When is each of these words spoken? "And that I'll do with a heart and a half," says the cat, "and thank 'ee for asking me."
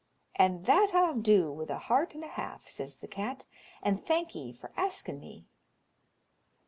"And 0.35 0.65
that 0.65 0.95
I'll 0.95 1.13
do 1.13 1.51
with 1.51 1.69
a 1.69 1.77
heart 1.77 2.15
and 2.15 2.23
a 2.23 2.27
half," 2.29 2.67
says 2.67 2.97
the 2.97 3.07
cat, 3.07 3.45
"and 3.83 4.03
thank 4.03 4.35
'ee 4.35 4.51
for 4.51 4.71
asking 4.75 5.19
me." 5.19 5.45